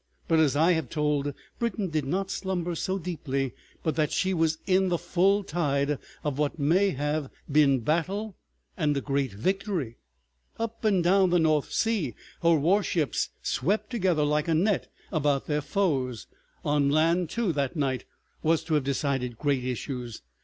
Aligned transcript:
But 0.27 0.39
as 0.39 0.55
I 0.55 0.71
have 0.71 0.89
told, 0.89 1.31
Britain 1.59 1.89
did 1.91 2.05
not 2.05 2.31
slumber 2.31 2.73
so 2.73 2.97
deeply 2.97 3.53
but 3.83 3.95
that 3.97 4.11
she 4.11 4.33
was 4.33 4.57
in 4.65 4.89
the 4.89 4.97
full 4.97 5.43
tide 5.43 5.99
of 6.23 6.39
what 6.39 6.57
may 6.57 6.89
have 6.89 7.29
been 7.51 7.81
battle 7.81 8.35
and 8.75 8.97
a 8.97 9.01
great 9.01 9.31
victory. 9.31 9.97
Up 10.57 10.83
and 10.83 11.03
down 11.03 11.29
the 11.29 11.37
North 11.37 11.71
Sea 11.71 12.15
her 12.41 12.55
warships 12.55 13.29
swept 13.43 13.91
together 13.91 14.23
like 14.25 14.47
a 14.47 14.55
net 14.55 14.91
about 15.11 15.45
their 15.45 15.61
foes. 15.61 16.25
On 16.65 16.89
land, 16.89 17.29
too, 17.29 17.53
that 17.53 17.75
night 17.75 18.05
was 18.41 18.63
to 18.63 18.73
have 18.73 18.83
decided 18.83 19.37
great 19.37 19.63
issues. 19.63 20.23